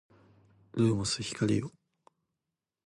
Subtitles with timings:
[0.73, 1.71] ルーモス光よ